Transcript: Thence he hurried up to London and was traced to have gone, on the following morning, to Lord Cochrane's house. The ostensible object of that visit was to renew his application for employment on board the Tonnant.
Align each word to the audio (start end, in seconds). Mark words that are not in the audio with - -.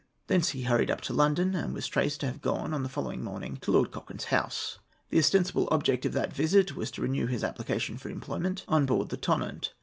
Thence 0.25 0.49
he 0.49 0.63
hurried 0.63 0.89
up 0.89 1.01
to 1.01 1.13
London 1.13 1.53
and 1.53 1.75
was 1.75 1.85
traced 1.85 2.21
to 2.21 2.25
have 2.25 2.41
gone, 2.41 2.73
on 2.73 2.81
the 2.81 2.89
following 2.89 3.23
morning, 3.23 3.57
to 3.57 3.69
Lord 3.71 3.91
Cochrane's 3.91 4.23
house. 4.33 4.79
The 5.11 5.19
ostensible 5.19 5.69
object 5.71 6.07
of 6.07 6.13
that 6.13 6.33
visit 6.33 6.75
was 6.75 6.89
to 6.93 7.03
renew 7.03 7.27
his 7.27 7.43
application 7.43 7.99
for 7.99 8.09
employment 8.09 8.65
on 8.67 8.87
board 8.87 9.09
the 9.09 9.17
Tonnant. 9.17 9.75